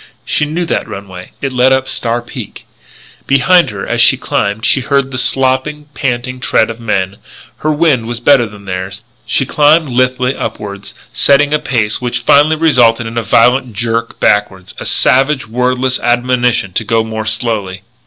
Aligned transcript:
She 0.25 0.45
knew 0.45 0.65
that 0.65 0.87
runway. 0.87 1.33
It 1.43 1.51
led 1.53 1.71
up 1.71 1.87
Star 1.87 2.23
Peak. 2.23 2.65
Behind 3.27 3.69
her 3.69 3.85
as 3.85 4.01
she 4.01 4.17
climbed 4.17 4.65
she 4.65 4.81
heard 4.81 5.11
the 5.11 5.17
slopping, 5.19 5.89
panting 5.93 6.39
tread 6.39 6.71
of 6.71 6.79
men; 6.79 7.17
her 7.57 7.71
wind 7.71 8.07
was 8.07 8.19
better 8.19 8.47
than 8.47 8.65
theirs; 8.65 9.03
she 9.27 9.45
climbed 9.45 9.89
lithely 9.89 10.35
upward, 10.35 10.89
setting 11.13 11.53
a 11.53 11.59
pace 11.59 12.01
which 12.01 12.21
finally 12.23 12.55
resulted 12.55 13.05
in 13.05 13.15
a 13.19 13.21
violent 13.21 13.73
jerk 13.73 14.19
backward, 14.19 14.73
a 14.79 14.87
savage, 14.87 15.47
wordless 15.47 15.99
admonition 15.99 16.73
to 16.73 16.83
go 16.83 17.03
more 17.03 17.27
slowly. 17.27 17.83